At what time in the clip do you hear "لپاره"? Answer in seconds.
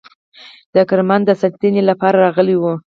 1.89-2.17